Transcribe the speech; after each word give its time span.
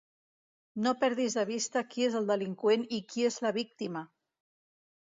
No 0.85 0.93
perdis 1.03 1.35
de 1.39 1.43
vista 1.51 1.85
qui 1.91 2.07
és 2.09 2.17
el 2.23 2.27
delinqüent 2.33 2.89
i 3.01 3.05
qui 3.13 3.31
és 3.31 3.41
la 3.49 3.57
víctima! 3.61 4.07